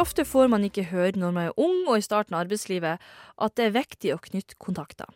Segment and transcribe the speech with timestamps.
[0.00, 3.02] Ofte får man ikke høre når man er ung og i starten av arbeidslivet
[3.42, 5.10] at det er viktig å knytte kontakter?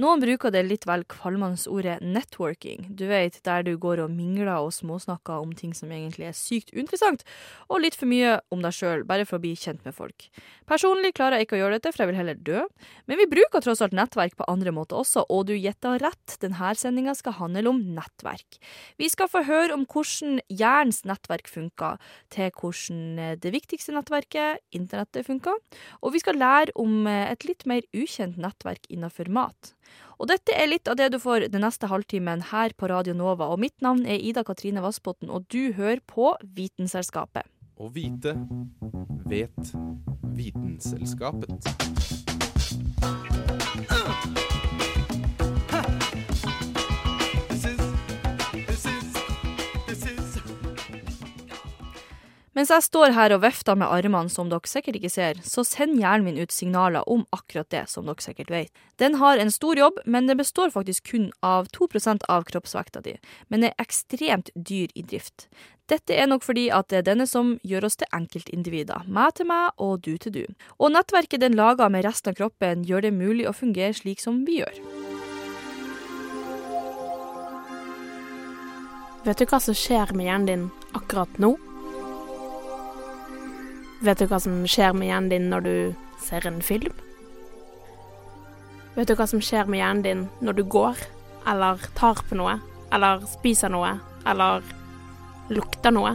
[0.00, 4.52] Noen bruker det litt vel kvalmende ordet networking, du vet, der du går og mingler
[4.56, 7.24] og småsnakker om ting som egentlig er sykt uinteressant,
[7.68, 10.28] og litt for mye om deg sjøl, bare for å bli kjent med folk.
[10.70, 12.64] Personlig klarer jeg ikke å gjøre dette, for jeg vil heller dø,
[13.10, 16.72] men vi bruker tross alt nettverk på andre måter også, og du gjetta rett, denne
[16.78, 18.60] sendinga skal handle om nettverk.
[19.00, 22.00] Vi skal få høre om hvordan hjernens nettverk funker,
[22.32, 25.58] til hvordan det viktigste nettverket, internettet, funker,
[26.00, 29.74] og vi skal lære om et litt mer ukjent nettverk innenfor mat.
[30.20, 33.48] Og dette er litt av det du får den neste halvtimen her på Radio Nova,
[33.52, 37.48] og mitt navn er Ida Katrine Vassbotn, og du hører på Vitenselskapet.
[37.80, 38.36] Å vite
[39.30, 39.72] vet
[40.36, 41.64] Vitenselskapet.
[52.58, 56.02] Mens jeg står her og vifter med armene, som dere sikkert ikke ser, så sender
[56.02, 58.72] hjernen min ut signaler om akkurat det, som dere sikkert vet.
[58.98, 63.14] Den har en stor jobb, men den består faktisk kun av 2% av kroppsvekta di,
[63.54, 65.46] men er ekstremt dyr i drift.
[65.90, 69.46] Dette er nok fordi at det er denne som gjør oss til enkeltindivider, meg til
[69.50, 70.44] meg og du til du.
[70.82, 74.42] Og nettverket den lager med resten av kroppen, gjør det mulig å fungere slik som
[74.46, 74.82] vi gjør.
[79.22, 81.54] Vet du hva som skjer med hjernen din akkurat nå?
[84.00, 85.74] Vet du hva som skjer med hjernen din når du
[86.24, 86.94] ser en film?
[88.94, 91.02] Vet du hva som skjer med hjernen din når du går,
[91.52, 92.54] eller tar på noe,
[92.96, 93.92] eller spiser noe,
[94.24, 94.64] eller
[95.52, 96.14] lukter noe?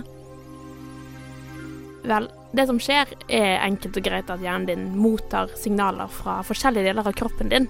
[2.09, 2.25] Vel,
[2.57, 7.05] det som skjer, er enkelt og greit at hjernen din mottar signaler fra forskjellige deler
[7.05, 7.69] av kroppen din.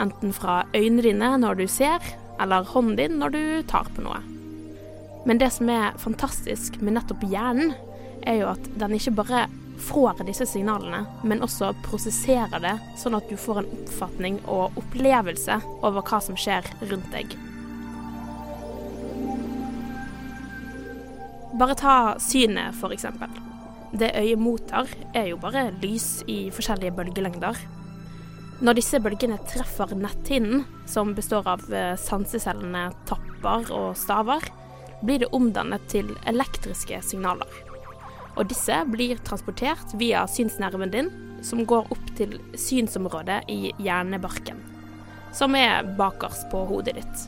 [0.00, 2.00] Enten fra øynene dine når du ser,
[2.40, 4.24] eller hånden din når du tar på noe.
[5.28, 7.76] Men det som er fantastisk med nettopp hjernen,
[8.26, 9.46] er jo at den ikke bare
[9.80, 15.60] får disse signalene, men også prosesserer det, sånn at du får en oppfatning og opplevelse
[15.80, 17.36] over hva som skjer rundt deg.
[21.60, 23.32] Bare ta synet, eksempel.
[23.92, 27.58] Det øyet mottar, er jo bare lys i forskjellige bølgelengder.
[28.60, 31.64] Når disse bølgene treffer netthinnen, som består av
[31.98, 34.44] sansecellene tapper og staver,
[35.00, 37.69] blir det omdannet til elektriske signaler.
[38.40, 41.10] Og disse blir transportert via synsnerven din,
[41.44, 44.62] som går opp til synsområdet i hjernebarken,
[45.36, 47.26] som er bakerst på hodet ditt.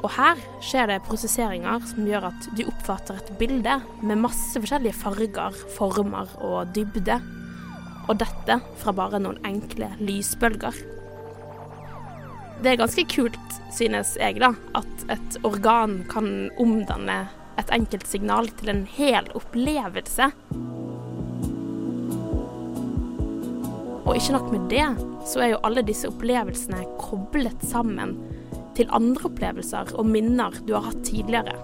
[0.00, 4.96] Og her skjer det prosesseringer som gjør at du oppfatter et bilde med masse forskjellige
[5.02, 7.18] farger, former og dybde.
[8.08, 10.78] Og dette fra bare noen enkle lysbølger.
[12.60, 17.22] Det er ganske kult, synes jeg, da, at et organ kan omdanne
[17.58, 20.30] et enkelt signal til en hel opplevelse.
[24.10, 24.86] Og ikke nok med det,
[25.28, 28.16] så er jo alle disse opplevelsene koblet sammen
[28.78, 31.56] til andre opplevelser og minner du har hatt tidligere.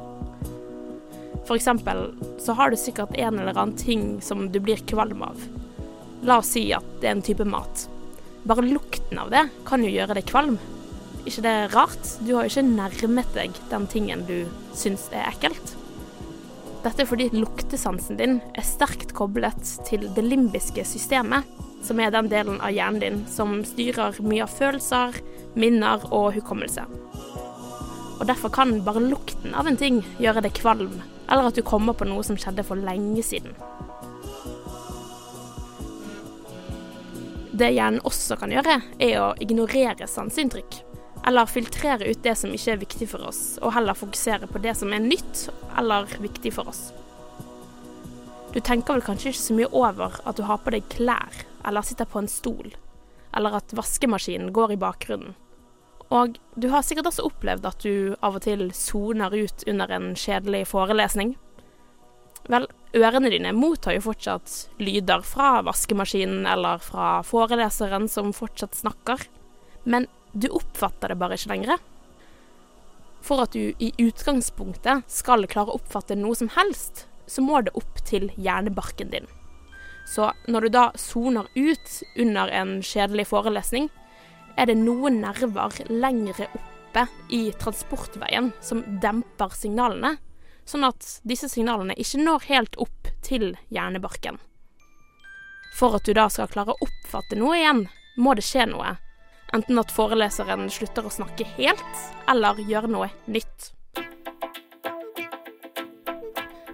[1.54, 2.08] Eksempel
[2.42, 5.38] så har du sikkert en eller annen ting som du blir kvalm av.
[6.26, 7.86] La oss si at det er en type mat.
[8.46, 10.58] Bare lukten av det kan jo gjøre deg kvalm.
[11.26, 12.10] ikke det er rart?
[12.22, 15.55] Du har jo ikke nærmet deg den tingen du syns er ekkelt.
[16.86, 19.58] Dette er fordi luktesansen din er sterkt koblet
[19.88, 21.42] til det limbiske systemet,
[21.82, 25.18] som er den delen av hjernen din som styrer mye av følelser,
[25.58, 26.84] minner og hukommelse.
[28.20, 31.96] Og Derfor kan bare lukten av en ting gjøre deg kvalm, eller at du kommer
[31.98, 33.58] på noe som skjedde for lenge siden.
[37.50, 40.84] Det hjernen også kan gjøre, er å ignorere sanseinntrykk.
[41.26, 44.76] Eller filtrere ut det som ikke er viktig for oss, og heller fokusere på det
[44.78, 46.92] som er nytt eller viktig for oss.
[48.54, 51.84] Du tenker vel kanskje ikke så mye over at du har på deg klær, eller
[51.84, 52.70] sitter på en stol,
[53.36, 55.34] eller at vaskemaskinen går i bakgrunnen.
[56.14, 60.12] Og du har sikkert også opplevd at du av og til soner ut under en
[60.14, 61.34] kjedelig forelesning.
[62.46, 69.26] Vel, ørene dine mottar jo fortsatt lyder fra vaskemaskinen eller fra foreleseren som fortsatt snakker,
[69.82, 71.82] men du oppfatter det bare ikke lenger.
[73.24, 77.74] For at du i utgangspunktet skal klare å oppfatte noe som helst, så må det
[77.78, 79.26] opp til hjernebarken din.
[80.06, 83.88] Så når du da soner ut under en kjedelig forelesning,
[84.56, 90.14] er det noen nerver lengre oppe i transportveien som demper signalene,
[90.66, 94.38] sånn at disse signalene ikke når helt opp til hjernebarken.
[95.76, 97.82] For at du da skal klare å oppfatte noe igjen,
[98.16, 98.94] må det skje noe.
[99.56, 103.70] Enten at foreleseren slutter å snakke helt, eller gjør noe nytt.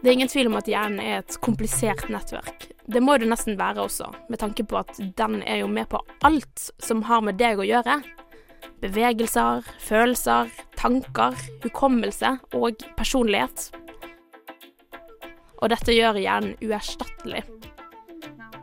[0.03, 2.67] Det er ingen tvil om at hjernen er et komplisert nettverk.
[2.91, 6.01] Det må det nesten være også, med tanke på at den er jo med på
[6.27, 8.01] alt som har med deg å gjøre.
[8.83, 13.69] Bevegelser, følelser, tanker, hukommelse og personlighet.
[15.63, 17.45] Og dette gjør hjernen uerstattelig.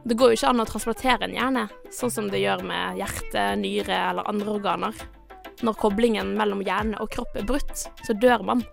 [0.04, 3.44] Det går jo ikke an å transportere en hjerne, sånn som det gjør med hjerte,
[3.60, 5.02] nyre eller andre organer.
[5.66, 8.64] Når koblingen mellom hjerne og kropp er brutt, så dør man.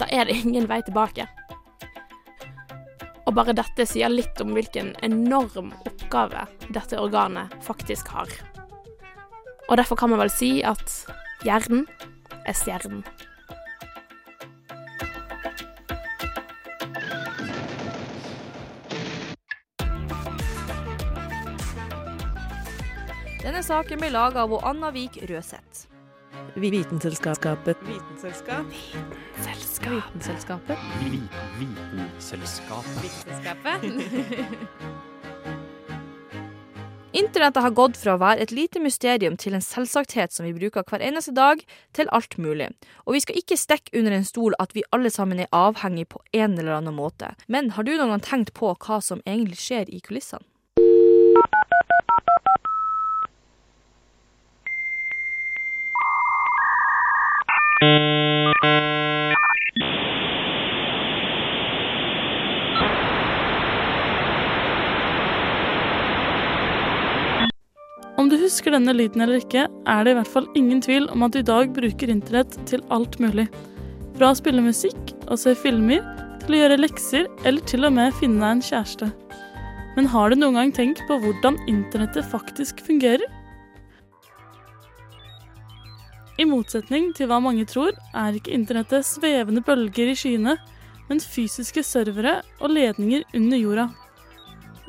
[0.00, 1.28] Da er det ingen vei tilbake.
[3.28, 8.32] Og bare dette sier litt om hvilken enorm oppgave dette organet faktisk har.
[9.68, 10.96] Og derfor kan man vel si at
[11.46, 11.84] hjernen
[12.48, 13.04] er stjernen.
[23.40, 25.86] Denne saken ble laga av Anna Vik Røseth.
[26.60, 27.78] Vitenselskapet.
[27.86, 28.66] Vitenselskap.
[28.68, 30.76] Vitenselskapet.
[31.56, 33.00] Vitenselskapet.
[33.00, 33.80] Vitenselskapet.
[37.20, 40.84] Internettet har gått fra å være et lite mysterium til en selvsagthet som vi bruker
[40.84, 41.64] hver eneste dag,
[41.96, 42.68] til alt mulig.
[43.08, 46.20] Og vi skal ikke stikke under en stol at vi alle sammen er avhengig på
[46.36, 47.32] en eller annen måte.
[47.48, 50.49] Men har du noen gang tenkt på hva som egentlig skjer i kulissene?
[57.80, 57.86] Om
[68.28, 71.32] du husker denne lyden eller ikke, er det i hvert fall ingen tvil om at
[71.32, 73.48] du i dag bruker internett til alt mulig.
[74.18, 76.04] Fra å spille musikk og se filmer,
[76.44, 79.08] til å gjøre lekser, eller til og med finne deg en kjæreste.
[79.96, 83.39] Men har du noen gang tenkt på hvordan internettet faktisk fungerer?
[86.40, 90.54] I motsetning til hva mange tror, er ikke internettet svevende bølger i skyene,
[91.10, 93.86] men fysiske servere og ledninger under jorda.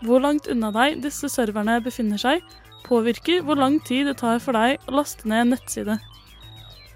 [0.05, 2.45] Hvor langt unna deg disse serverne befinner seg,
[2.87, 5.99] påvirker hvor lang tid det tar for deg å laste ned en nettside.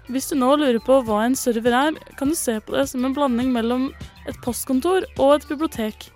[0.08, 3.04] Hvis du nå lurer på hva en server er, kan du se på det som
[3.04, 3.88] en blanding mellom
[4.30, 6.08] et postkontor og et bibliotek.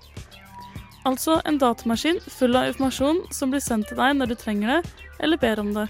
[1.08, 4.82] Altså en datamaskin full av informasjon som blir sendt til deg når du trenger det,
[5.20, 5.88] eller ber om det.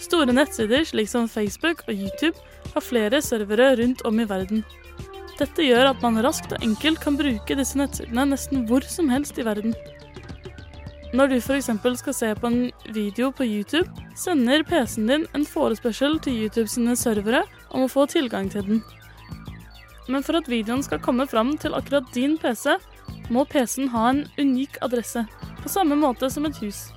[0.00, 2.36] Store nettsider slik som Facebook og YouTube
[2.74, 4.64] har flere servere rundt om i verden.
[5.40, 9.38] Dette gjør at man raskt og enkelt kan bruke disse nettsidene nesten hvor som helst
[9.40, 9.74] i verden.
[11.16, 11.70] Når du f.eks.
[11.98, 12.60] skal se på en
[12.94, 18.04] video på YouTube, sender PC-en din en forespørsel til YouTube sine servere om å få
[18.06, 18.82] tilgang til den.
[20.10, 22.76] Men for at videoen skal komme fram til akkurat din PC,
[23.30, 25.24] må PC-en ha en unik adresse,
[25.62, 26.88] på samme måte som et hus.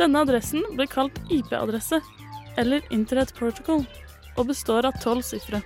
[0.00, 2.00] Denne adressen blir kalt IP-adresse,
[2.60, 3.84] eller Internet Protocol,
[4.36, 5.62] og består av tolv sifre.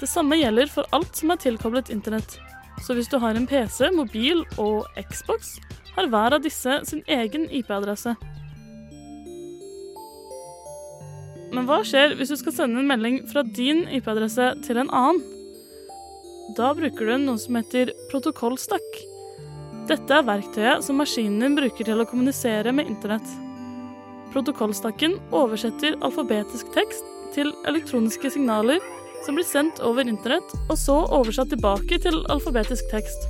[0.00, 2.36] Det samme gjelder for alt som er tilkoblet internett.
[2.84, 5.56] Så hvis du har en PC, mobil og Xbox,
[5.96, 8.12] har hver av disse sin egen IP-adresse.
[11.54, 15.22] Men hva skjer hvis du skal sende en melding fra din IP-adresse til en annen?
[16.58, 19.00] Da bruker du noe som heter protokollstakk.
[19.88, 23.45] Dette er verktøyet som maskinen din bruker til å kommunisere med internett.
[24.36, 28.82] Protokollstakken oversetter alfabetisk tekst til elektroniske signaler
[29.24, 33.24] som blir sendt over internett, og så oversatt tilbake til alfabetisk tekst.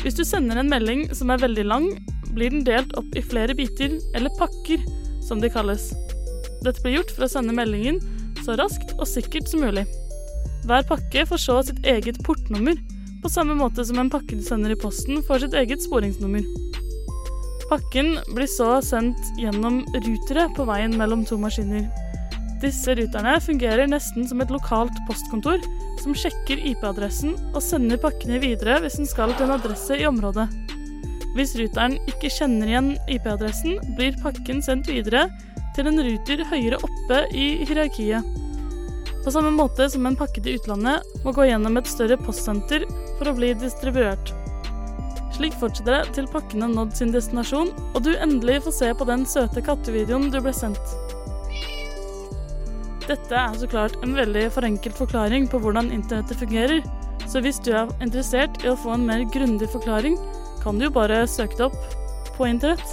[0.00, 1.90] Hvis du sender en melding som er veldig lang,
[2.32, 4.80] blir den delt opp i flere biter, eller pakker,
[5.20, 5.90] som de kalles.
[6.64, 8.00] Dette blir gjort for å sende meldingen
[8.40, 9.84] så raskt og sikkert som mulig.
[10.64, 12.80] Hver pakke får så sitt eget portnummer,
[13.20, 16.48] på samme måte som en pakke du sender i posten får sitt eget sporingsnummer.
[17.70, 21.86] Pakken blir så sendt gjennom rutere på veien mellom to maskiner.
[22.62, 25.62] Disse ruterne fungerer nesten som et lokalt postkontor,
[26.02, 30.46] som sjekker IP-adressen og sender pakkene videre hvis den skal til en adresse i området.
[31.36, 35.26] Hvis ruteren ikke kjenner igjen IP-adressen, blir pakken sendt videre
[35.76, 38.26] til en ruter høyere oppe i hierarkiet.
[39.22, 42.86] På samme måte som en pakke til utlandet må gå gjennom et større postsenter
[43.18, 44.34] for å bli distribuert.
[45.42, 49.06] Slik fortsetter det til pakkene har nådd sin destinasjon, og du endelig får se på
[49.08, 50.92] den søte kattevideoen du ble sendt.
[53.08, 56.86] Dette er så klart en veldig forenkelt forklaring på hvordan internettet fungerer,
[57.26, 60.14] så hvis du er interessert i å få en mer grundig forklaring,
[60.62, 61.96] kan du jo bare søke det opp
[62.36, 62.86] på internett.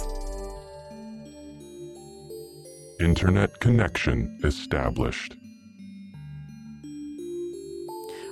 [2.98, 5.38] Internet connection established.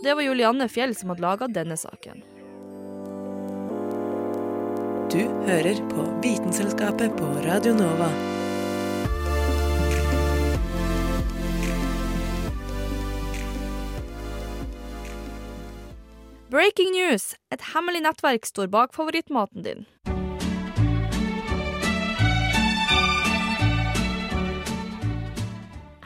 [0.02, 2.26] Det var Julianne Fjell som hadde laga denne saken.
[5.08, 8.08] Du hører på Vitenselskapet på Radio Nova.
[16.52, 17.30] Breaking news!
[17.48, 19.88] Et hemmelig nettverk står bak favorittmaten din.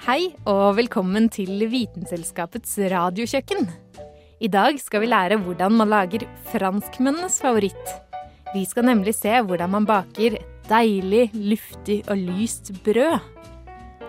[0.07, 3.67] Hei og velkommen til Vitenselskapets radiokjøkken.
[4.39, 7.99] I dag skal vi lære hvordan man lager franskmennenes favoritt.
[8.53, 10.37] Vi skal nemlig se hvordan man baker
[10.69, 13.17] deilig, luftig og lyst brød.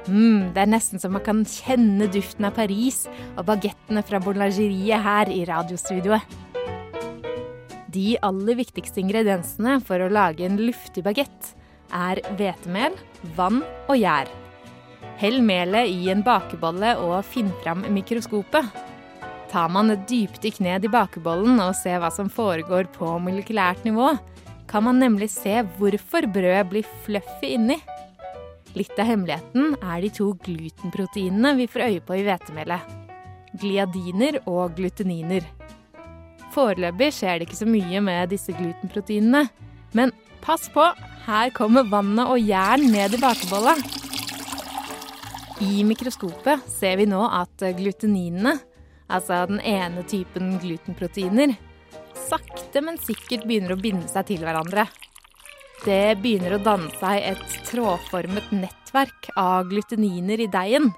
[0.03, 3.05] Mm, det er nesten så man kan kjenne duften av Paris
[3.37, 6.39] og bagettene fra boulangeriet her i radiostudioet.
[7.93, 11.53] De aller viktigste ingrediensene for å lage en luftig bagett
[11.93, 12.97] er hvetemel,
[13.37, 14.27] vann og gjær.
[15.21, 18.65] Hell melet i en bakebolle og finn fram mikroskopet.
[19.53, 24.09] Tar man et dypdykk ned i bakebollen og ser hva som foregår på molekylært nivå,
[24.73, 27.75] kan man nemlig se hvorfor brødet blir fluffy inni.
[28.73, 32.87] Litt av hemmeligheten er de to glutenproteinene vi får øye på i hvetemelet.
[33.61, 35.45] Gliadiner og gluteniner.
[36.55, 39.43] Foreløpig skjer det ikke så mye med disse glutenproteinene.
[39.93, 40.87] Men pass på,
[41.27, 43.75] her kommer vannet og jern ned i bakebolla.
[45.61, 48.55] I mikroskopet ser vi nå at gluteninene,
[49.05, 51.53] altså den ene typen glutenproteiner,
[52.27, 54.87] sakte, men sikkert begynner å binde seg til hverandre.
[55.83, 60.93] Det begynner å danne seg et trådformet nettverk av gluteniner i deigen.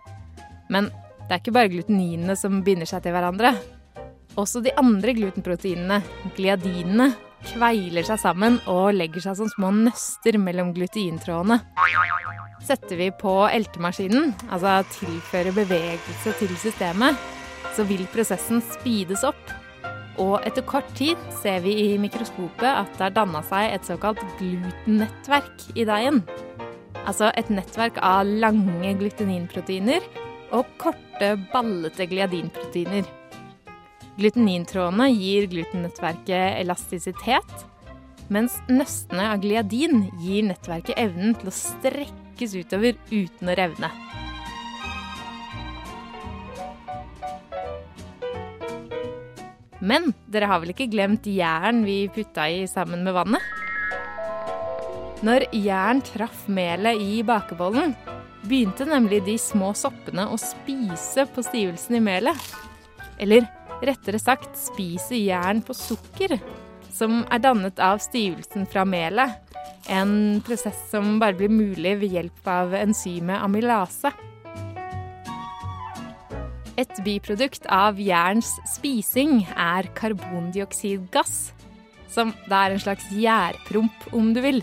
[0.70, 0.92] Men
[1.26, 3.56] det er ikke bare gluteninene som binder seg til hverandre.
[4.38, 6.02] Også de andre glutenproteinene,
[6.38, 7.14] gliadinene,
[7.46, 11.62] kveiler seg sammen og legger seg som små nøster mellom gluteintrådene.
[12.66, 17.18] Setter vi på eltemaskinen, altså tilfører bevegelse til systemet,
[17.76, 19.65] så vil prosessen speedes opp.
[20.22, 24.22] Og etter kort tid ser vi i mikroskopet at det har danna seg et såkalt
[24.40, 26.22] glutennettverk i deigen.
[27.06, 30.06] Altså et nettverk av lange gluteninproteiner
[30.56, 33.06] og korte, ballete gliadinproteiner.
[34.16, 37.56] Glutenintrådene gir glutennettverket elastisitet,
[38.32, 43.92] mens nøstene av gliadin gir nettverket evnen til å strekkes utover uten å revne.
[49.86, 53.44] Men dere har vel ikke glemt jern vi putta i sammen med vannet?
[55.26, 57.94] Når jern traff melet i bakebollen,
[58.46, 62.50] begynte nemlig de små soppene å spise på stivelsen i melet.
[63.22, 63.46] Eller
[63.86, 66.38] rettere sagt spise jern på sukker,
[66.94, 69.38] som er dannet av stivelsen fra melet.
[69.92, 74.12] En prosess som bare blir mulig ved hjelp av enzymet amylase.
[76.76, 81.54] Et biprodukt av jerns spising er karbondioksidgass,
[82.12, 84.60] som da er en slags gjærpromp, om du vil.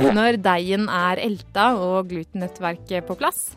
[0.00, 3.50] Når deigen er elta og glutennettverket på plass,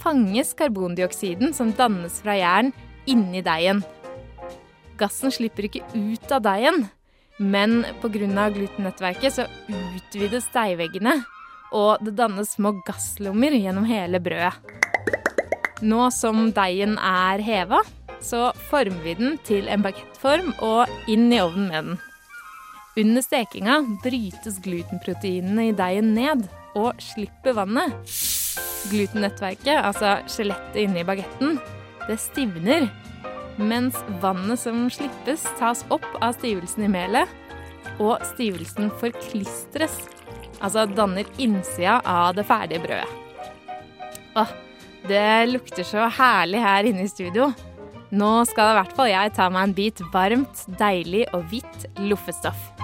[0.00, 2.72] fanges karbondioksiden som dannes fra jern,
[3.04, 3.84] inni deigen.
[4.96, 6.86] Gassen slipper ikke ut av deigen,
[7.36, 8.48] men pga.
[8.56, 11.18] glutennettverket så utvides deigveggene,
[11.76, 14.56] og det dannes små gasslommer gjennom hele brødet.
[15.84, 17.82] Nå som deigen er heva,
[18.24, 21.98] så former vi den til en bagettform og inn i ovnen med den.
[22.96, 26.46] Under stekinga brytes glutenproteinene i deigen ned
[26.78, 27.92] og slipper vannet.
[28.88, 31.58] Glutennettverket, altså skjelettet inni bagetten,
[32.06, 32.88] det stivner,
[33.60, 37.28] mens vannet som slippes, tas opp av stivelsen i melet,
[38.00, 39.98] og stivelsen forklistres,
[40.60, 43.10] altså danner innsida av det ferdige brødet.
[44.36, 44.56] Åh,
[45.08, 47.50] det lukter så herlig her inne i studio.
[48.16, 52.75] Nå skal i hvert fall jeg ta meg en bit varmt, deilig og hvitt loffestoff.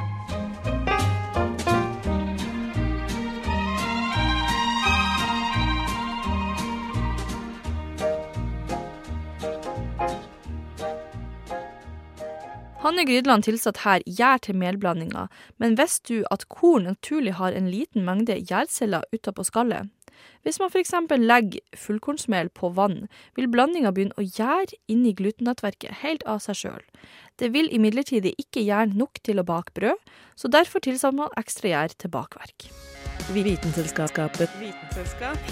[13.03, 15.25] Hanne Grydland tilsatt her gjær til melblandinga,
[15.59, 19.89] men visste du at korn naturlig har en liten mengde gjærceller utapå skallet?
[20.47, 20.93] Hvis man f.eks.
[21.19, 26.85] legger fullkornsmel på vann, vil blandinga begynne å gjære inni glutennettverket helt av seg sjøl.
[27.43, 29.99] Det vil imidlertid ikke gjære nok til å bake brød,
[30.39, 32.69] så derfor tilsatte man ekstra gjær til bakverk.
[33.35, 34.47] Vitenselskapet.
[34.63, 35.51] Vitenselskapet.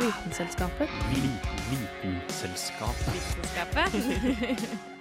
[0.00, 0.88] Vitenselskapet.
[1.20, 3.12] Vitenselskapet.
[3.12, 4.96] Vitenselskapet.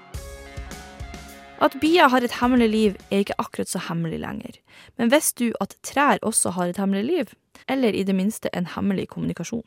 [1.59, 4.59] At bier har et hemmelig liv, er ikke akkurat så hemmelig lenger.
[4.97, 7.33] Men visste du at trær også har et hemmelig liv?
[7.67, 9.65] Eller i det minste en hemmelig kommunikasjon?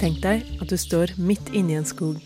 [0.00, 2.16] Tenk deg at du står midt inni en skog.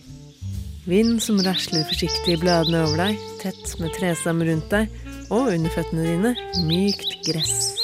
[0.88, 4.94] Vind som rasler forsiktig i bladene over deg, tett med trestammer rundt deg,
[5.28, 6.32] og under føttene dine
[6.70, 7.74] mykt gress.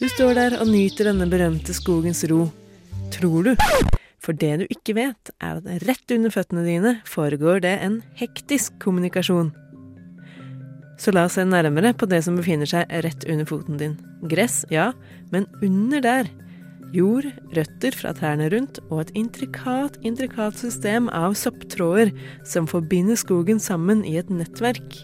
[0.00, 2.48] Du står der og nyter denne berømte skogens ro.
[3.14, 3.98] Tror du?
[4.30, 8.76] For det du ikke vet, er at rett under føttene dine foregår det en hektisk
[8.78, 9.48] kommunikasjon.
[11.02, 13.96] Så la oss se nærmere på det som befinner seg rett under foten din.
[14.30, 14.92] Gress, ja,
[15.34, 16.30] men under der
[16.94, 22.12] Jord, røtter fra trærne rundt og et intrikat, intrikat system av sopptråder
[22.46, 24.94] som forbinder skogen sammen i et nettverk.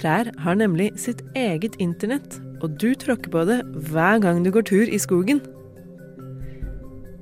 [0.00, 3.60] Trær har nemlig sitt eget internett, og du tråkker på det
[3.92, 5.44] hver gang du går tur i skogen.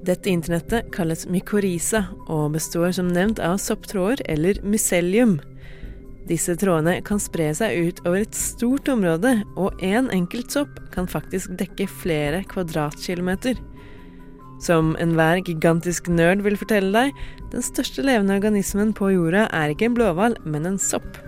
[0.02, 5.36] Dette internettet kalles mykorrhiza og består som nevnt av sopptråder eller mycelium.
[6.26, 10.78] Disse trådene kan spre seg ut over et stort område, og én en enkelt sopp
[10.94, 13.58] kan faktisk dekke flere kvadratkilometer.
[14.62, 17.22] Som enhver gigantisk nerd vil fortelle deg,
[17.54, 21.18] den største levende organismen på jorda er ikke en blåhval, men en sopp.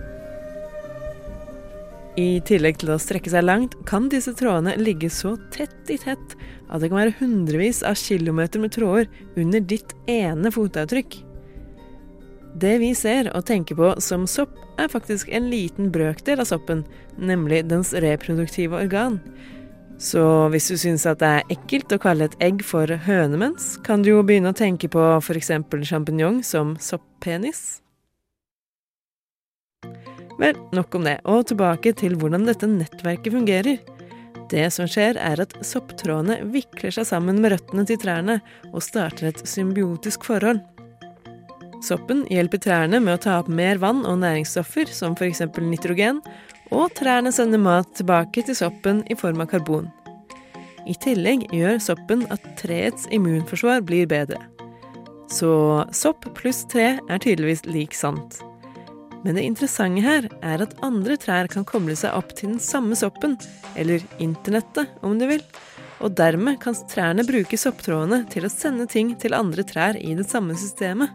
[2.15, 6.35] I tillegg til å strekke seg langt, kan disse trådene ligge så tett i tett
[6.69, 11.19] at det kan være hundrevis av kilometer med tråder under ditt ene fotavtrykk.
[12.55, 16.83] Det vi ser og tenker på som sopp, er faktisk en liten brøkdel av soppen,
[17.15, 19.21] nemlig dens reproduktive organ.
[19.99, 24.03] Så hvis du syns at det er ekkelt å kalle et egg for hønemens, kan
[24.03, 25.51] du jo begynne å tenke på f.eks.
[25.87, 27.79] sjampinjong som sopppenis.
[30.35, 33.94] Vel, nok om det, og tilbake til hvordan dette nettverket fungerer.
[34.51, 38.39] Det som skjer, er at sopptrådene vikler seg sammen med røttene til trærne
[38.71, 40.61] og starter et symbiotisk forhold.
[41.85, 45.43] Soppen hjelper trærne med å ta opp mer vann og næringsstoffer, som f.eks.
[45.61, 46.21] nitrogen,
[46.73, 49.89] og trærne sender mat tilbake til soppen i form av karbon.
[50.85, 54.41] I tillegg gjør soppen at treets immunforsvar blir bedre.
[55.29, 55.51] Så
[55.93, 58.44] sopp pluss tre er tydeligvis lik sant.
[59.25, 62.93] Men det interessante her er at andre trær kan koble seg opp til den samme
[62.99, 63.33] soppen,
[63.73, 65.41] eller internettet om du vil,
[66.03, 70.27] og dermed kan trærne bruke sopptrådene til å sende ting til andre trær i det
[70.29, 71.09] samme systemet.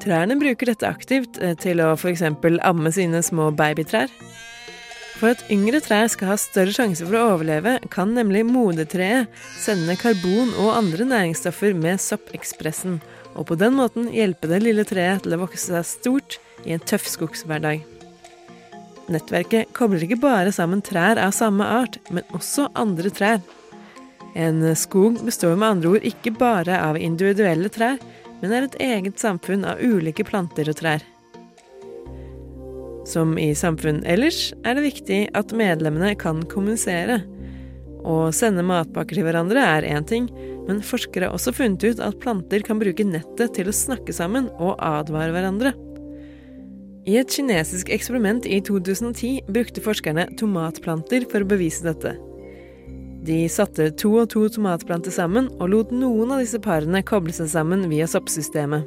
[0.00, 2.24] Trærne bruker dette aktivt eh, til å f.eks.
[2.64, 4.08] amme sine små babytrær.
[5.20, 9.28] For at yngre trær skal ha større sjanse for å overleve, kan nemlig modertreet
[9.60, 12.96] sende karbon og andre næringsstoffer med soppekspressen,
[13.36, 16.84] og på den måten hjelpe det lille treet til å vokse seg stort i en
[16.84, 17.84] tøff skogshverdag.
[19.10, 23.40] Nettverket kobler ikke bare sammen trær av samme art, men også andre trær.
[24.38, 27.98] En skog består med andre ord ikke bare av individuelle trær,
[28.40, 31.02] men er et eget samfunn av ulike planter og trær.
[33.10, 37.18] Som i samfunn ellers er det viktig at medlemmene kan kommunisere.
[38.06, 40.30] Å sende matpakker til hverandre er én ting,
[40.68, 44.46] men forskere har også funnet ut at planter kan bruke nettet til å snakke sammen
[44.60, 45.74] og advare hverandre.
[47.08, 52.12] I et kinesisk eksperiment i 2010 brukte forskerne tomatplanter for å bevise dette.
[53.24, 57.48] De satte to og to tomatplanter sammen og lot noen av disse parene koble seg
[57.52, 58.84] sammen via soppsystemet.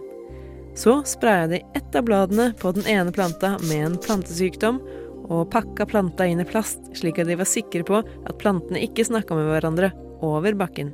[0.78, 4.82] Så spraya de ett av bladene på den ene planta med en plantesykdom,
[5.23, 9.06] og pakka planta inn i plast, slik at de var sikre på at plantene ikke
[9.08, 9.93] snakka med hverandre
[10.26, 10.91] over bakken.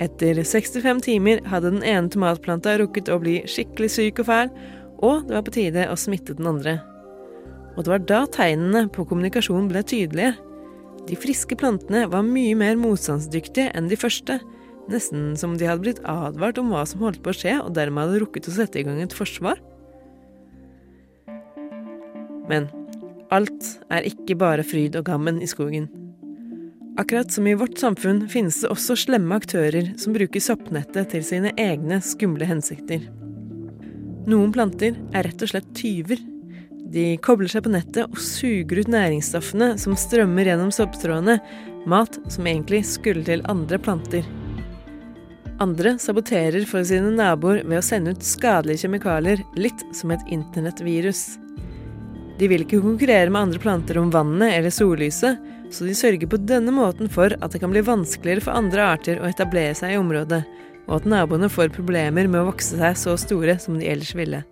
[0.00, 4.54] Etter 65 timer hadde den ene tomatplanta rukket å bli skikkelig syk og fæl,
[5.04, 6.78] og det var på tide å smitte den andre.
[7.74, 10.34] Og det var da tegnene på kommunikasjon ble tydelige.
[11.08, 14.38] De friske plantene var mye mer motstandsdyktige enn de første,
[14.90, 18.06] nesten som de hadde blitt advart om hva som holdt på å skje, og dermed
[18.06, 19.60] hadde rukket å sette i gang et forsvar.
[22.48, 22.68] Men
[23.34, 25.88] alt er ikke bare fryd og gammen i skogen.
[27.00, 31.50] Akkurat som i vårt samfunn finnes det også slemme aktører som bruker soppnettet til sine
[31.58, 33.08] egne skumle hensikter.
[34.30, 36.20] Noen planter er rett og slett tyver
[36.94, 41.40] de kobler seg på nettet og suger ut næringsstoffene som strømmer gjennom soppstråene,
[41.90, 44.26] mat som egentlig skulle til andre planter.
[45.62, 51.24] Andre saboterer for sine naboer ved å sende ut skadelige kjemikalier, litt som et internettvirus.
[52.38, 55.42] De vil ikke konkurrere med andre planter om vannet eller sollyset,
[55.74, 59.18] så de sørger på denne måten for at det kan bli vanskeligere for andre arter
[59.18, 60.44] å etablere seg i området,
[60.86, 64.42] og at naboene får problemer med å vokse seg så store som de ellers ville.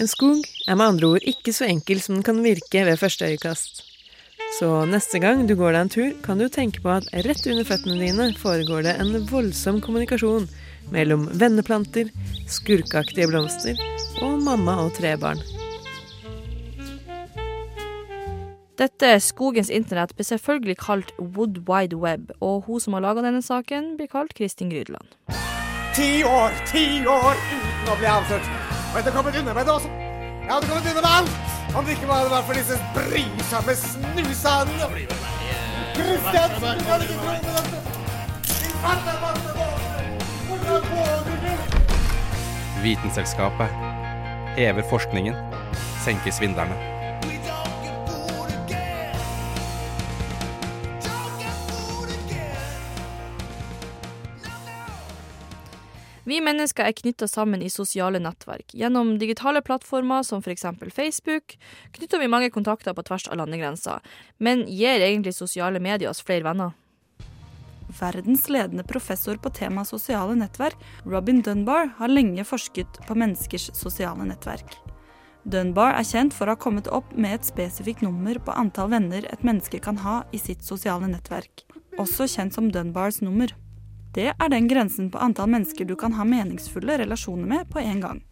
[0.00, 3.28] En skog er med andre ord ikke så enkel som den kan virke ved første
[3.28, 3.82] øyekast.
[4.56, 7.68] Så neste gang du går deg en tur, kan du tenke på at rett under
[7.68, 10.48] føttene dine foregår det en voldsom kommunikasjon
[10.90, 12.10] mellom venneplanter,
[12.50, 13.78] skurkeaktige blomster
[14.24, 15.59] og mamma og tre barn.
[18.80, 23.42] Dette Skogens internett blir selvfølgelig kalt Wood Wide Web, og hun som har laga denne
[23.44, 25.04] saken, blir kalt Kristin Grydland.
[25.92, 28.46] Ti år, ti år uten å bli avslørt.
[28.48, 29.90] Og jeg hadde kommet unna med det også.
[30.46, 31.34] Jeg hadde kommet unna med alt!
[31.76, 34.88] Om det ikke hadde vært for disse brysomme snusene.
[35.98, 37.78] Kristian, du kan ikke tro på dette!
[42.80, 43.68] Vitenselskapet
[44.56, 45.36] hever forskningen,
[46.06, 46.89] senker svindlerne.
[56.30, 58.70] Vi mennesker er knytta sammen i sosiale nettverk.
[58.78, 60.62] Gjennom digitale plattformer som f.eks.
[60.94, 61.56] Facebook
[61.96, 63.98] knytter vi mange kontakter på tvers av landegrenser.
[64.38, 66.76] Men gir egentlig sosiale medier oss flere venner?
[67.98, 74.28] Verdens ledende professor på tema sosiale nettverk, Robin Dunbar, har lenge forsket på menneskers sosiale
[74.28, 74.76] nettverk.
[75.42, 79.26] Dunbar er kjent for å ha kommet opp med et spesifikt nummer på antall venner
[79.32, 81.64] et menneske kan ha i sitt sosiale nettverk,
[81.98, 83.50] også kjent som Dunbars nummer.
[84.14, 88.00] Det er den grensen på antall mennesker du kan ha meningsfulle relasjoner med på en
[88.02, 88.22] gang.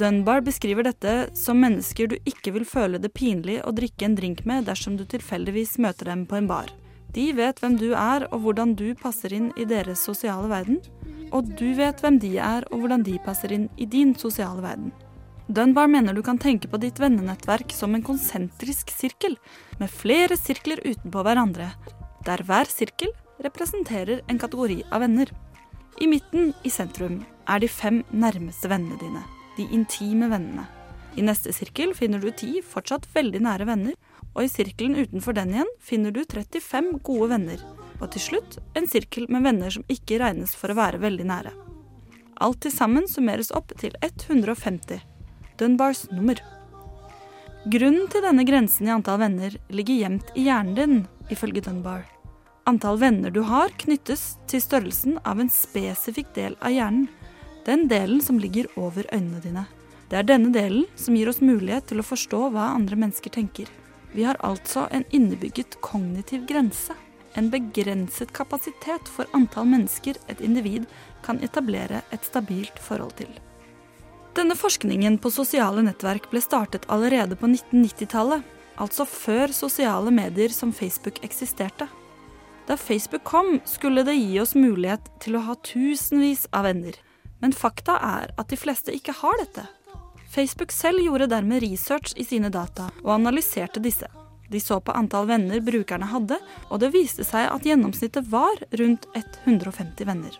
[0.00, 4.46] Dunbar beskriver dette som mennesker du ikke vil føle det pinlig å drikke en drink
[4.48, 6.70] med dersom du tilfeldigvis møter dem på en bar.
[7.12, 10.78] De vet hvem du er og hvordan du passer inn i deres sosiale verden,
[11.34, 14.92] og du vet hvem de er og hvordan de passer inn i din sosiale verden.
[15.50, 19.34] Dunbar mener du kan tenke på ditt vennenettverk som en konsentrisk sirkel,
[19.82, 21.72] med flere sirkler utenpå hverandre,
[22.24, 23.10] der hver sirkel
[23.44, 25.30] representerer en kategori av venner.
[26.00, 29.22] I midten, i sentrum, er de fem nærmeste vennene dine.
[29.56, 30.66] De intime vennene.
[31.18, 33.96] I neste sirkel finner du ti fortsatt veldig nære venner,
[34.30, 37.64] og i sirkelen utenfor den igjen finner du 35 gode venner.
[37.98, 41.52] Og til slutt en sirkel med venner som ikke regnes for å være veldig nære.
[42.40, 45.02] Alt til sammen summeres opp til 150.
[45.60, 46.38] Dunbars nummer.
[47.68, 50.96] Grunnen til denne grensen i antall venner ligger gjemt i hjernen din,
[51.28, 52.06] ifølge Dunbar.
[52.68, 57.08] Antall venner du har, knyttes til størrelsen av en spesifikk del av hjernen.
[57.66, 59.66] Den delen som ligger over øynene dine.
[60.10, 63.68] Det er denne delen som gir oss mulighet til å forstå hva andre mennesker tenker.
[64.12, 66.96] Vi har altså en innebygget kognitiv grense.
[67.38, 70.88] En begrenset kapasitet for antall mennesker et individ
[71.22, 73.30] kan etablere et stabilt forhold til.
[74.34, 78.42] Denne forskningen på sosiale nettverk ble startet allerede på 1990-tallet,
[78.82, 81.86] altså før sosiale medier som Facebook eksisterte.
[82.70, 86.94] Da Facebook kom, skulle det gi oss mulighet til å ha tusenvis av venner.
[87.42, 89.64] Men fakta er at de fleste ikke har dette.
[90.30, 94.06] Facebook selv gjorde dermed research i sine data, og analyserte disse.
[94.54, 96.38] De så på antall venner brukerne hadde,
[96.70, 100.38] og det viste seg at gjennomsnittet var rundt 150 venner.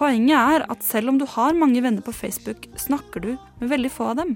[0.00, 3.94] Poenget er at selv om du har mange venner på Facebook, snakker du med veldig
[4.00, 4.34] få av dem.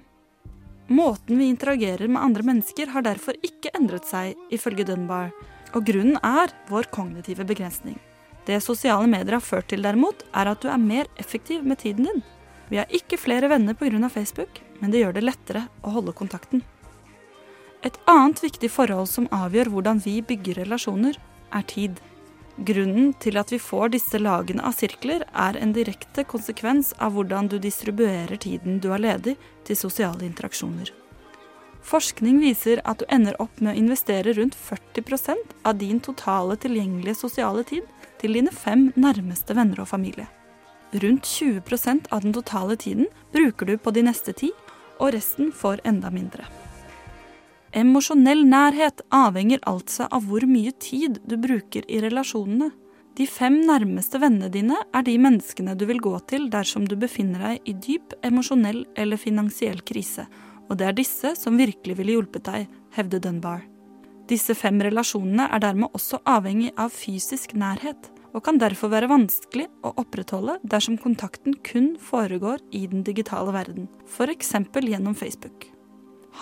[0.87, 5.35] Måten vi interagerer med andre mennesker har derfor ikke endret seg, ifølge Dunbar,
[5.77, 7.99] og grunnen er vår kognitive begrensning.
[8.47, 12.09] Det sosiale medier har ført til derimot, er at du er mer effektiv med tiden
[12.09, 12.23] din.
[12.71, 14.09] Vi har ikke flere venner pga.
[14.09, 16.63] Facebook, men det gjør det lettere å holde kontakten.
[17.85, 21.19] Et annet viktig forhold som avgjør hvordan vi bygger relasjoner,
[21.53, 22.01] er tid.
[22.57, 27.51] Grunnen til at vi får disse lagene av sirkler, er en direkte konsekvens av hvordan
[27.53, 29.37] du distribuerer tiden du har ledig
[29.69, 31.06] til sosiale interaksjoner.
[31.87, 37.15] Forskning viser at du ender opp med å investere rundt 40% av din totale tilgjengelige
[37.15, 37.87] sosiale tid
[38.19, 40.27] til dine fem nærmeste venner og familie.
[40.91, 44.51] Rundt 20% av den totale tiden bruker du på de neste ti,
[44.99, 46.49] og resten får enda mindre.
[47.77, 52.73] Emosjonell nærhet avhenger altså av hvor mye tid du bruker i relasjonene.
[53.17, 57.47] De fem nærmeste vennene dine er de menneskene du vil gå til dersom du befinner
[57.47, 60.27] deg i dyp emosjonell eller finansiell krise,
[60.69, 63.65] og det er disse som virkelig ville hjulpet deg, hevder Dunbar.
[64.27, 69.69] Disse fem relasjonene er dermed også avhengig av fysisk nærhet, og kan derfor være vanskelig
[69.87, 74.53] å opprettholde dersom kontakten kun foregår i den digitale verden, f.eks.
[74.75, 75.71] gjennom Facebook.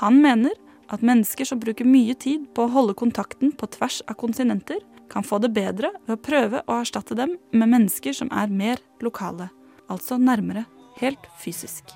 [0.01, 0.57] Han mener
[0.93, 4.81] at mennesker som bruker mye tid på å holde kontakten på tvers av kontinenter,
[5.13, 8.81] kan få det bedre ved å prøve å erstatte dem med mennesker som er mer
[9.05, 9.51] lokale,
[9.93, 10.65] altså nærmere,
[10.99, 11.93] helt fysisk.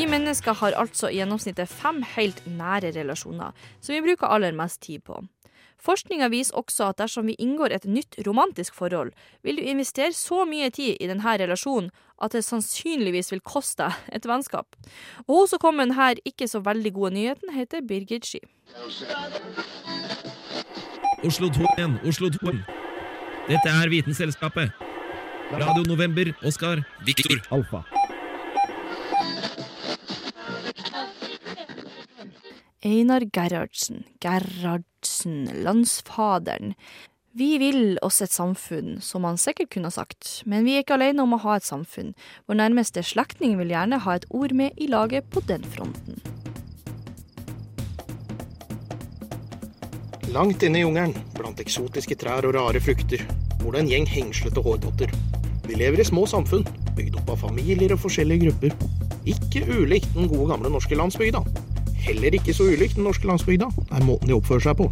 [0.00, 3.52] Vi mennesker har altså i gjennomsnittet fem helt nære relasjoner,
[3.84, 5.18] som vi bruker aller mest tid på.
[5.84, 9.12] Forskninga viser også at dersom vi inngår et nytt romantisk forhold,
[9.44, 14.16] vil du investere så mye tid i denne relasjonen at det sannsynligvis vil koste deg
[14.16, 14.72] et vennskap.
[15.28, 18.40] Og hun som kom med denne ikke så veldig gode nyheten, heter Birgit Sky.
[21.28, 22.56] Oslo 2 igjen, Oslo 2.
[23.52, 24.72] Dette er Vitenselskapet.
[25.52, 27.99] Radio November, Oskar, Viktor, Alfa.
[32.82, 36.72] Einar Gerhardsen, Gerhardsen, landsfaderen.
[37.36, 40.96] Vi vil oss et samfunn, som han sikkert kunne ha sagt, men vi er ikke
[40.96, 42.14] alene om å ha et samfunn.
[42.48, 46.16] Vår nærmeste slektning vil gjerne ha et ord med i laget på den fronten.
[50.32, 53.26] Langt inne i jungelen, blant eksotiske trær og rare frukter,
[53.60, 55.12] bor det en gjeng hengslete hårdotter.
[55.68, 56.64] De lever i små samfunn,
[56.96, 58.72] bygd opp av familier og forskjellige grupper.
[59.28, 61.44] Ikke ulikt den gode gamle norske landsbygda.
[62.00, 64.88] Heller ikke så ulikt den norske landsbygda er måten de oppfører seg på.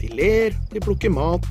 [0.00, 1.46] De ler, de plukker mat,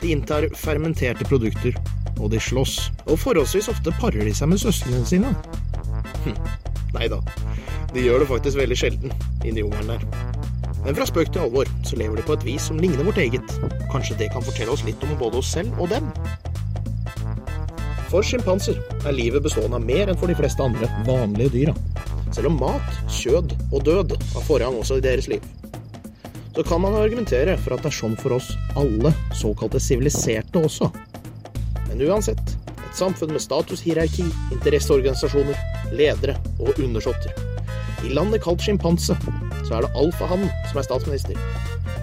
[0.00, 1.76] de inntar fermenterte produkter,
[2.18, 2.90] og de slåss.
[3.06, 5.30] Og forholdsvis ofte parer de seg med søsknene sine.
[6.24, 6.38] Hm,
[6.96, 7.20] nei da,
[7.94, 10.08] de gjør det faktisk veldig sjelden inni jungelen der.
[10.84, 13.54] Men fra spøk til alvor så lever de på et vis som ligner vårt eget.
[13.92, 16.10] Kanskje det kan fortelle oss litt om både oss selv og dem?
[18.10, 21.76] For sjimpanser er livet bestående av mer enn for de fleste andre vanlige dyra.
[22.34, 25.44] Selv om mat, kjød og død har forrang også i deres liv.
[26.54, 30.88] Så kan man argumentere for at det er sånn for oss alle såkalte siviliserte også.
[31.88, 35.58] Men uansett, et samfunn med statushierarki, interesseorganisasjoner,
[35.94, 37.34] ledere og undersåtter.
[38.04, 39.14] I landet kalt sjimpanse
[39.64, 41.38] så er det alfahannen som er statsminister.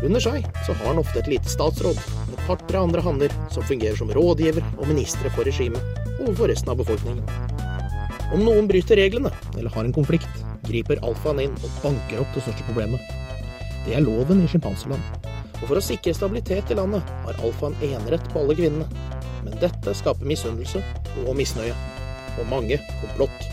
[0.01, 1.99] Under seg så har han ofte et lite statsråd,
[2.31, 5.83] med et par-tre andre hanner som fungerer som rådgiver og ministre for regimet
[6.21, 7.50] overfor resten av befolkningen.
[8.31, 12.45] Om noen bryter reglene, eller har en konflikt, griper alfaen inn og banker opp det
[12.45, 13.01] største problemet.
[13.83, 15.27] Det er loven i sjimpanseland.
[15.61, 18.87] Og for å sikre stabilitet i landet har alfaen enerett på alle kvinnene.
[19.43, 20.79] Men dette skaper misunnelse
[21.25, 21.75] og misnøye.
[22.39, 23.49] Og mange komplott.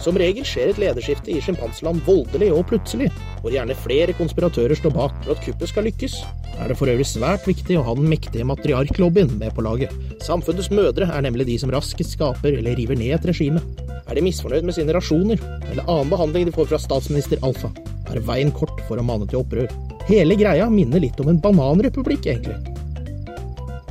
[0.00, 3.10] Som regel skjer et lederskifte i sjimpanseland voldelig og plutselig,
[3.42, 6.16] hvor gjerne flere konspiratører står bak for at kuppet skal lykkes.
[6.60, 9.92] Er det for øvrig svært viktig å ha den mektige matriarklobbyen med på laget.
[10.24, 13.64] Samfunnets mødre er nemlig de som raskest skaper eller river ned et regime.
[14.10, 15.38] Er de misfornøyd med sine rasjoner,
[15.70, 17.70] eller annen behandling de får fra statsminister Alfa,
[18.10, 19.70] er veien kort for å mane til opprør.
[20.08, 22.58] Hele greia minner litt om en bananrepublikk, egentlig.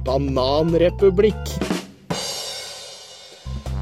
[0.04, 1.54] Bananrepublikk!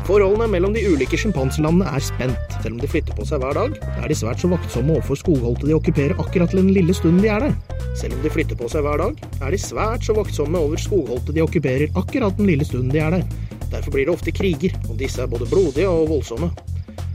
[0.08, 2.54] Forholdene mellom de ulike sjimpanselandene er spent.
[2.62, 5.68] Selv om de flytter på seg hver dag, er de svært så vaktsomme overfor skogholtet
[5.68, 7.58] de okkuperer akkurat den lille stunden de er der.
[7.98, 11.34] Selv om de flytter på seg hver dag, er de svært så vaktsomme over skogholtet
[11.36, 13.26] de okkuperer akkurat den lille stunden de er der.
[13.72, 16.52] Derfor blir det ofte kriger, og disse er både blodige og voldsomme.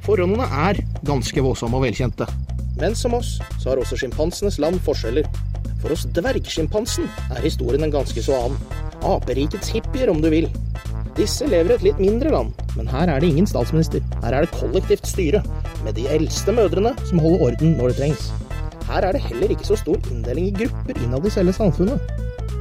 [0.03, 2.27] Forholdene er ganske voldsomme og velkjente.
[2.81, 5.29] Men som oss, så har også sjimpansenes land forskjeller.
[5.83, 8.59] For oss dvergsjimpansen er historien en ganske så annen.
[9.07, 10.49] Aperikets hippier, om du vil.
[11.17, 14.01] Disse lever i et litt mindre land, men her er det ingen statsminister.
[14.23, 15.43] Her er det kollektivt styre,
[15.85, 18.31] med de eldste mødrene som holder orden når det trengs.
[18.89, 22.01] Her er det heller ikke så stor inndeling i grupper innad i selve samfunnet.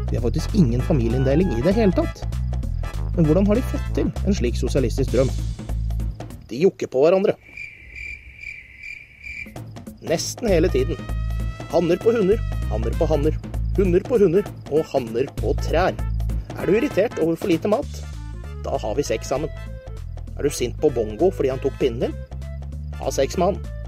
[0.09, 2.25] Vi har faktisk ingen familieinndeling i det hele tatt.
[3.15, 5.31] Men hvordan har de fått til en slik sosialistisk drøm?
[6.47, 7.35] De jokker på hverandre.
[10.07, 10.99] Nesten hele tiden.
[11.71, 12.39] Hanner på hunder,
[12.71, 13.35] hanner på hanner,
[13.77, 15.95] hunder på hunder og hanner på trær.
[16.59, 18.01] Er du irritert over for lite mat?
[18.65, 19.51] Da har vi sex sammen.
[20.37, 22.17] Er du sint på Bongo fordi han tok pinnen din?
[23.01, 23.80] Ha sex med han.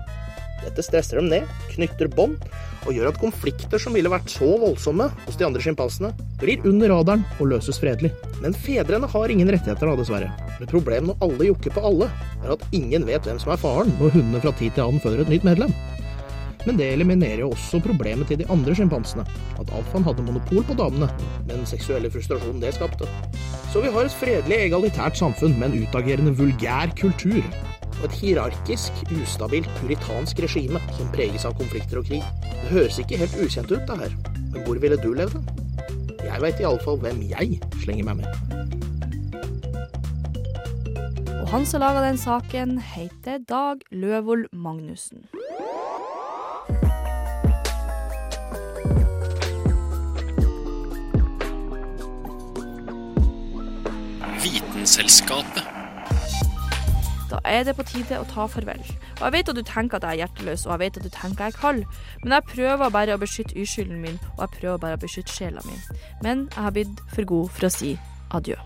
[0.63, 2.41] Dette stresser dem ned, knytter bånd
[2.84, 6.91] og gjør at konflikter som ville vært så voldsomme hos de andre sjimpansene, blir under
[6.91, 8.12] radaren og løses fredelig.
[8.43, 10.32] Men fedrene har ingen rettigheter da, dessverre.
[10.60, 12.10] Men problemet når alle jokker på alle,
[12.43, 15.23] er at ingen vet hvem som er faren når hundene fra tid til annen føder
[15.23, 15.76] et nytt medlem.
[16.63, 19.26] Men det eliminerer jo også problemet til de andre sjimpansene,
[19.60, 21.10] at alfaen hadde monopol på damene,
[21.43, 23.10] med den seksuelle frustrasjonen det skapte.
[23.73, 27.43] Så vi har et fredelig, egalitært samfunn med en utagerende vulgær kultur,
[28.01, 32.23] og et hierarkisk, ustabilt puritansk regime som preges av konflikter og krig.
[32.45, 34.15] Det høres ikke helt ukjent ut, det her,
[34.53, 35.38] men hvor ville du levd?
[36.23, 38.29] Jeg veit iallfall hvem jeg slenger meg med.
[41.43, 45.27] Og han som laga den saken, heter Dag Løvold Magnussen.
[54.43, 55.72] Vitenselskapet.
[57.34, 58.84] Da er det på tide å ta farvel.
[59.17, 61.10] Og Jeg vet at du tenker at jeg er hjerteløs, og jeg vet at du
[61.10, 61.84] tenker jeg er kald,
[62.22, 65.63] men jeg prøver bare å beskytte uskylden min, og jeg prøver bare å beskytte sjela
[65.65, 65.80] mi.
[66.22, 67.96] Men jeg har blitt for god for å si
[68.38, 68.60] adjø.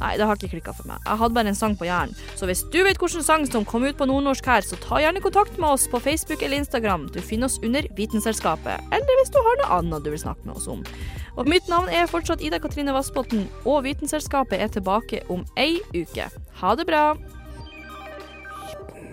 [0.00, 1.00] Nei, det har ikke klikka for meg.
[1.06, 2.12] Jeg hadde bare en sang på hjernen.
[2.36, 5.24] Så hvis du vet hvilken sang som kom ut på nordnorsk her, så ta gjerne
[5.24, 7.08] kontakt med oss på Facebook eller Instagram.
[7.12, 8.84] Du finner oss under Vitenselskapet.
[8.92, 10.84] Eller hvis du har noe annet du vil snakke med oss om.
[11.40, 16.28] Og mitt navn er fortsatt Ida Katrine Vassbotn, og Vitenselskapet er tilbake om ei uke.
[16.60, 17.04] Ha det bra.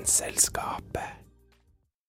[0.07, 1.16] Selskapet.